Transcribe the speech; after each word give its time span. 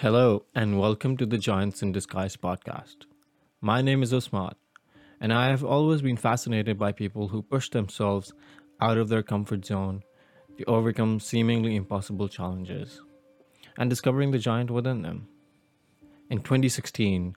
Hello, 0.00 0.46
and 0.54 0.80
welcome 0.80 1.18
to 1.18 1.26
the 1.26 1.36
Giants 1.36 1.82
in 1.82 1.92
Disguise 1.92 2.34
podcast. 2.34 3.04
My 3.60 3.82
name 3.82 4.02
is 4.02 4.14
Usman, 4.14 4.54
and 5.20 5.30
I 5.30 5.48
have 5.48 5.62
always 5.62 6.00
been 6.00 6.16
fascinated 6.16 6.78
by 6.78 6.92
people 6.92 7.28
who 7.28 7.42
push 7.42 7.68
themselves 7.68 8.32
out 8.80 8.96
of 8.96 9.10
their 9.10 9.22
comfort 9.22 9.66
zone 9.66 10.02
to 10.56 10.64
overcome 10.64 11.20
seemingly 11.20 11.76
impossible 11.76 12.28
challenges 12.28 13.02
and 13.76 13.90
discovering 13.90 14.30
the 14.30 14.38
giant 14.38 14.70
within 14.70 15.02
them. 15.02 15.28
In 16.30 16.38
2016, 16.38 17.36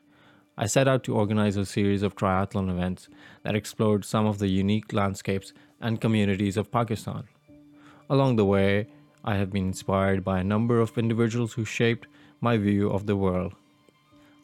I 0.57 0.65
set 0.65 0.87
out 0.87 1.03
to 1.03 1.15
organize 1.15 1.57
a 1.57 1.65
series 1.65 2.01
of 2.01 2.15
triathlon 2.15 2.69
events 2.69 3.09
that 3.43 3.55
explored 3.55 4.05
some 4.05 4.25
of 4.25 4.39
the 4.39 4.47
unique 4.47 4.93
landscapes 4.93 5.51
and 5.81 5.99
communities 5.99 6.55
of 6.55 6.71
Pakistan. 6.71 7.25
Along 8.09 8.37
the 8.37 8.45
way, 8.45 8.87
I 9.25 9.35
have 9.35 9.51
been 9.51 9.67
inspired 9.67 10.23
by 10.25 10.39
a 10.39 10.43
number 10.43 10.81
of 10.81 10.97
individuals 10.97 11.53
who 11.53 11.63
shaped 11.63 12.07
my 12.41 12.57
view 12.57 12.89
of 12.89 13.05
the 13.05 13.15
world. 13.15 13.53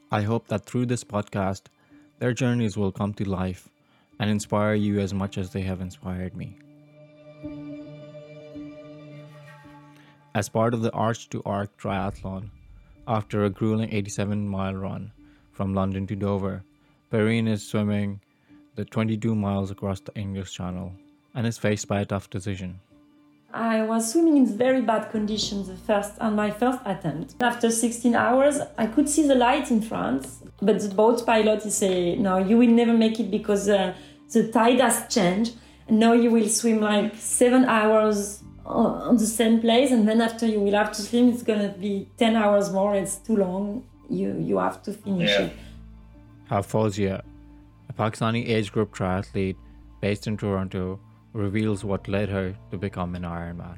I 0.10 0.22
hope 0.22 0.48
that 0.48 0.66
through 0.66 0.86
this 0.86 1.04
podcast, 1.04 1.64
their 2.20 2.32
journeys 2.32 2.78
will 2.78 2.94
come 2.94 3.14
to 3.16 3.30
life 3.30 3.68
and 4.20 4.30
inspire 4.30 4.76
you 4.76 5.00
as 5.00 5.14
much 5.14 5.38
as 5.38 5.52
they 5.52 5.62
have 5.64 5.82
inspired 5.82 6.36
me. 6.36 6.58
As 10.34 10.48
part 10.48 10.74
of 10.74 10.82
the 10.82 10.92
Arch 10.94 11.30
to 11.32 11.44
Arc 11.44 11.76
triathlon, 11.78 12.50
after 13.06 13.44
a 13.44 13.50
grueling 13.50 13.92
87 13.92 14.48
mile 14.48 14.76
run 14.76 15.12
from 15.52 15.74
London 15.74 16.08
to 16.08 16.16
Dover, 16.16 16.64
Perrine 17.12 17.48
is 17.48 17.68
swimming 17.68 18.22
the 18.76 18.86
22 18.86 19.36
miles 19.36 19.72
across 19.72 20.00
the 20.00 20.16
English 20.16 20.54
Channel 20.54 20.94
and 21.36 21.46
is 21.46 21.58
faced 21.58 21.90
by 21.90 22.00
a 22.00 22.06
tough 22.06 22.30
decision. 22.30 22.80
I 23.54 23.82
was 23.82 24.12
swimming 24.12 24.38
in 24.38 24.46
very 24.46 24.82
bad 24.82 25.10
conditions 25.10 25.68
the 25.68 25.76
first 25.76 26.20
on 26.20 26.36
my 26.36 26.52
first 26.52 26.80
attempt. 26.86 27.36
After 27.42 27.72
16 27.72 28.14
hours, 28.14 28.60
I 28.78 28.86
could 28.86 29.10
see 29.10 29.28
the 29.28 29.36
light 29.36 29.72
in 29.72 29.82
front, 29.82 30.28
but 30.62 30.80
the 30.80 30.90
boat 30.90 31.26
pilot 31.26 31.64
he 31.64 31.72
said, 31.72 32.20
"No, 32.20 32.38
you 32.38 32.58
will 32.58 32.70
never 32.70 32.94
make 32.94 33.20
it 33.20 33.32
because 33.32 33.68
uh, 33.68 33.96
the 34.32 34.52
tide 34.52 34.80
has 34.80 35.08
changed. 35.14 35.56
And 35.88 36.00
now 36.00 36.14
you 36.14 36.30
will 36.30 36.48
swim 36.48 36.82
like 36.82 37.16
seven 37.16 37.66
hours 37.66 38.44
on 38.66 39.18
the 39.18 39.26
same 39.26 39.60
place, 39.60 39.92
and 39.92 40.08
then 40.08 40.22
after 40.22 40.46
you 40.46 40.60
will 40.60 40.78
have 40.78 40.92
to 40.92 41.02
swim. 41.02 41.30
It's 41.30 41.42
gonna 41.42 41.70
be 41.70 42.08
10 42.18 42.36
hours 42.36 42.72
more. 42.72 42.94
It's 42.94 43.16
too 43.18 43.36
long. 43.36 43.84
You 44.10 44.38
you 44.40 44.60
have 44.60 44.84
to 44.84 44.94
finish 44.94 45.32
yeah. 45.32 45.46
it." 45.46 45.54
Fawzia, 46.50 47.22
a 47.90 47.94
Pakistani 47.94 48.48
age 48.48 48.72
group 48.72 48.96
triathlete 48.96 49.56
based 50.02 50.28
in 50.28 50.38
Toronto, 50.38 51.00
reveals 51.34 51.84
what 51.84 52.08
led 52.08 52.30
her 52.30 52.56
to 52.72 52.78
become 52.78 53.16
an 53.16 53.24
Ironman. 53.24 53.78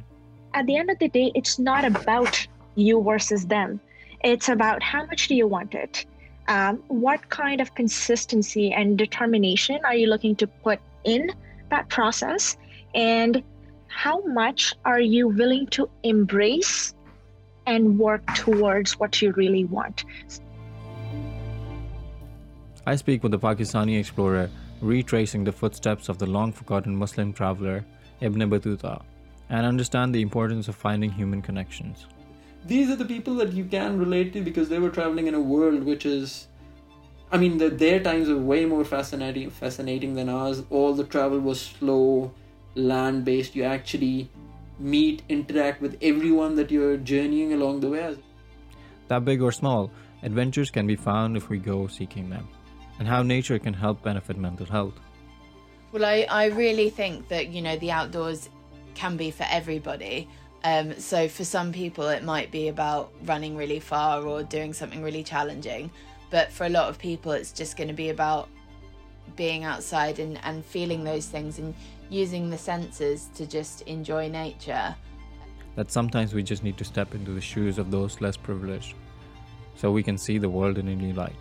At 0.53 0.65
the 0.65 0.77
end 0.77 0.89
of 0.89 0.99
the 0.99 1.07
day, 1.07 1.31
it's 1.35 1.59
not 1.59 1.85
about 1.85 2.47
you 2.75 3.01
versus 3.03 3.45
them. 3.47 3.79
It's 4.23 4.49
about 4.49 4.83
how 4.83 5.05
much 5.05 5.27
do 5.27 5.35
you 5.35 5.47
want 5.47 5.73
it? 5.73 6.05
Um, 6.47 6.83
what 6.87 7.29
kind 7.29 7.61
of 7.61 7.75
consistency 7.75 8.71
and 8.71 8.97
determination 8.97 9.79
are 9.85 9.95
you 9.95 10.07
looking 10.07 10.35
to 10.37 10.47
put 10.47 10.79
in 11.03 11.31
that 11.69 11.89
process? 11.89 12.57
And 12.93 13.43
how 13.87 14.21
much 14.21 14.73
are 14.85 14.99
you 14.99 15.27
willing 15.27 15.67
to 15.67 15.89
embrace 16.03 16.93
and 17.65 17.99
work 17.99 18.25
towards 18.35 18.99
what 18.99 19.21
you 19.21 19.31
really 19.33 19.65
want? 19.65 20.05
I 22.85 22.95
speak 22.95 23.21
with 23.21 23.31
the 23.31 23.39
Pakistani 23.39 23.99
explorer 23.99 24.49
retracing 24.81 25.43
the 25.43 25.51
footsteps 25.51 26.09
of 26.09 26.17
the 26.17 26.25
long 26.25 26.51
forgotten 26.51 26.95
Muslim 26.95 27.31
traveler 27.31 27.85
Ibn 28.19 28.49
Battuta 28.49 29.01
and 29.49 29.65
understand 29.65 30.13
the 30.13 30.21
importance 30.21 30.67
of 30.67 30.75
finding 30.75 31.11
human 31.11 31.41
connections. 31.41 32.07
These 32.65 32.89
are 32.89 32.95
the 32.95 33.05
people 33.05 33.35
that 33.35 33.53
you 33.53 33.65
can 33.65 33.99
relate 33.99 34.33
to 34.33 34.41
because 34.41 34.69
they 34.69 34.79
were 34.79 34.89
traveling 34.89 35.27
in 35.27 35.35
a 35.35 35.39
world 35.39 35.83
which 35.83 36.05
is 36.05 36.47
I 37.31 37.37
mean 37.37 37.57
the, 37.57 37.69
their 37.69 38.01
times 38.01 38.27
were 38.27 38.37
way 38.37 38.65
more 38.65 38.83
fascinating 38.83 39.49
fascinating 39.49 40.15
than 40.15 40.29
ours. 40.29 40.63
All 40.69 40.93
the 40.93 41.03
travel 41.03 41.39
was 41.39 41.61
slow, 41.61 42.33
land 42.75 43.23
based. 43.23 43.55
You 43.55 43.63
actually 43.63 44.29
meet, 44.79 45.21
interact 45.29 45.81
with 45.81 45.97
everyone 46.01 46.55
that 46.55 46.71
you're 46.71 46.97
journeying 46.97 47.53
along 47.53 47.81
the 47.81 47.89
way. 47.89 48.17
That 49.07 49.25
big 49.25 49.41
or 49.41 49.51
small, 49.51 49.91
adventures 50.23 50.71
can 50.71 50.87
be 50.87 50.95
found 50.95 51.37
if 51.37 51.49
we 51.49 51.57
go 51.57 51.87
seeking 51.87 52.29
them 52.29 52.47
and 53.01 53.07
how 53.07 53.23
nature 53.23 53.57
can 53.57 53.73
help 53.73 54.03
benefit 54.03 54.37
mental 54.37 54.67
health. 54.67 54.93
Well, 55.91 56.05
I, 56.05 56.27
I 56.29 56.45
really 56.49 56.91
think 56.91 57.29
that, 57.29 57.47
you 57.47 57.59
know, 57.59 57.75
the 57.77 57.89
outdoors 57.89 58.47
can 58.93 59.17
be 59.17 59.31
for 59.31 59.43
everybody. 59.49 60.29
Um, 60.63 60.93
so 60.99 61.27
for 61.27 61.43
some 61.43 61.73
people, 61.73 62.09
it 62.09 62.23
might 62.23 62.51
be 62.51 62.67
about 62.67 63.11
running 63.23 63.57
really 63.57 63.79
far 63.79 64.21
or 64.21 64.43
doing 64.43 64.71
something 64.71 65.01
really 65.01 65.23
challenging. 65.23 65.89
But 66.29 66.51
for 66.51 66.67
a 66.67 66.69
lot 66.69 66.89
of 66.89 66.99
people, 66.99 67.31
it's 67.31 67.51
just 67.51 67.75
going 67.75 67.87
to 67.87 67.95
be 67.95 68.09
about 68.09 68.49
being 69.35 69.63
outside 69.63 70.19
and, 70.19 70.39
and 70.43 70.63
feeling 70.63 71.03
those 71.03 71.25
things 71.25 71.57
and 71.57 71.73
using 72.11 72.51
the 72.51 72.57
senses 72.57 73.29
to 73.33 73.47
just 73.47 73.81
enjoy 73.87 74.29
nature. 74.29 74.95
That 75.75 75.89
sometimes 75.89 76.35
we 76.35 76.43
just 76.43 76.63
need 76.63 76.77
to 76.77 76.85
step 76.85 77.15
into 77.15 77.31
the 77.31 77.41
shoes 77.41 77.79
of 77.79 77.89
those 77.89 78.21
less 78.21 78.37
privileged 78.37 78.93
so 79.73 79.91
we 79.91 80.03
can 80.03 80.19
see 80.19 80.37
the 80.37 80.49
world 80.49 80.77
in 80.77 80.87
a 80.87 80.95
new 80.95 81.13
light. 81.13 81.33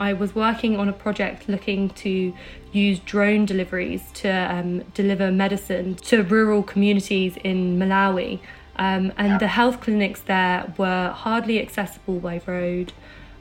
I 0.00 0.14
was 0.14 0.34
working 0.34 0.78
on 0.78 0.88
a 0.88 0.94
project 0.94 1.46
looking 1.46 1.90
to 1.90 2.34
use 2.72 2.98
drone 3.00 3.44
deliveries 3.44 4.10
to 4.14 4.30
um, 4.30 4.80
deliver 4.94 5.30
medicine 5.30 5.96
to 5.96 6.22
rural 6.22 6.62
communities 6.62 7.36
in 7.44 7.78
Malawi. 7.78 8.40
Um, 8.76 9.12
and 9.18 9.38
the 9.38 9.46
health 9.46 9.82
clinics 9.82 10.22
there 10.22 10.72
were 10.78 11.10
hardly 11.10 11.60
accessible 11.60 12.18
by 12.18 12.40
road. 12.46 12.94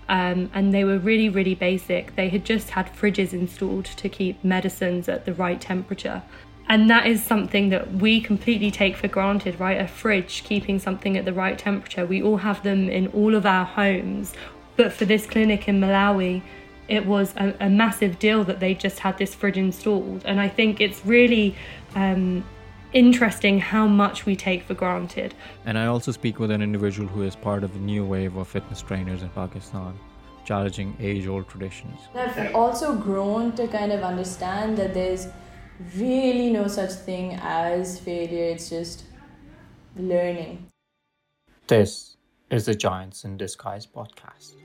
Um, 0.10 0.52
and 0.54 0.74
they 0.74 0.84
were 0.84 0.98
really, 0.98 1.30
really 1.30 1.56
basic. 1.56 2.16
They 2.18 2.28
had 2.28 2.44
just 2.44 2.72
had 2.72 2.94
fridges 2.94 3.32
installed 3.32 3.86
to 3.86 4.10
keep 4.10 4.44
medicines 4.44 5.08
at 5.08 5.24
the 5.24 5.34
right 5.34 5.62
temperature. 5.62 6.24
And 6.68 6.90
that 6.90 7.08
is 7.08 7.24
something 7.24 7.70
that 7.70 7.94
we 7.94 8.20
completely 8.20 8.70
take 8.70 8.98
for 8.98 9.08
granted, 9.08 9.60
right? 9.60 9.80
A 9.80 9.88
fridge 9.88 10.44
keeping 10.44 10.78
something 10.78 11.16
at 11.16 11.26
the 11.26 11.34
right 11.34 11.58
temperature. 11.58 12.06
We 12.06 12.22
all 12.22 12.38
have 12.38 12.64
them 12.64 12.90
in 12.90 13.08
all 13.08 13.34
of 13.34 13.46
our 13.46 13.66
homes 13.66 14.34
but 14.80 14.94
for 14.94 15.04
this 15.04 15.26
clinic 15.28 15.68
in 15.68 15.82
Malawi, 15.82 16.42
it 16.88 17.06
was 17.06 17.34
a, 17.36 17.54
a 17.60 17.70
massive 17.70 18.18
deal 18.18 18.46
that 18.46 18.62
they 18.62 18.74
just 18.74 19.00
had 19.00 19.18
this 19.18 19.36
fridge 19.36 19.58
installed. 19.58 20.22
And 20.24 20.40
I 20.40 20.48
think 20.48 20.80
it's 20.80 21.06
really 21.06 21.54
um, 21.96 22.46
interesting 22.94 23.60
how 23.60 23.88
much 23.88 24.26
we 24.26 24.38
take 24.38 24.64
for 24.64 24.74
granted. 24.74 25.36
And 25.66 25.78
I 25.78 25.88
also 25.88 26.14
speak 26.14 26.40
with 26.40 26.50
an 26.50 26.62
individual 26.62 27.10
who 27.10 27.24
is 27.24 27.36
part 27.36 27.66
of 27.66 27.74
the 27.74 27.80
new 27.80 28.06
wave 28.06 28.38
of 28.38 28.48
fitness 28.48 28.82
trainers 28.82 29.22
in 29.22 29.28
Pakistan, 29.32 30.00
challenging 30.46 30.96
age 31.02 31.28
old 31.28 31.50
traditions. 31.50 32.00
I've 32.16 32.56
also 32.56 32.96
grown 32.96 33.52
to 33.58 33.68
kind 33.68 33.92
of 33.92 34.02
understand 34.02 34.78
that 34.78 34.94
there's 34.94 35.28
really 35.98 36.52
no 36.54 36.70
such 36.70 36.92
thing 36.92 37.38
as 37.42 38.00
failure, 38.00 38.46
it's 38.46 38.70
just 38.70 39.04
learning. 39.98 40.68
This 41.68 42.16
is 42.50 42.66
the 42.66 42.74
Giants 42.74 43.26
in 43.26 43.38
Disguise 43.38 43.86
podcast. 43.86 44.56